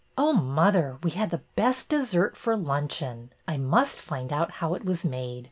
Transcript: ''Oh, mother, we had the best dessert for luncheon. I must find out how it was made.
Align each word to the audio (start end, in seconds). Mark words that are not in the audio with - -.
''Oh, 0.27 0.33
mother, 0.33 0.97
we 1.03 1.11
had 1.11 1.29
the 1.29 1.43
best 1.55 1.87
dessert 1.89 2.35
for 2.35 2.57
luncheon. 2.57 3.33
I 3.47 3.57
must 3.57 3.99
find 3.99 4.33
out 4.33 4.53
how 4.53 4.73
it 4.73 4.83
was 4.83 5.05
made. 5.05 5.39